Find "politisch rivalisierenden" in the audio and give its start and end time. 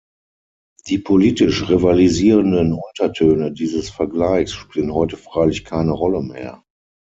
0.97-2.73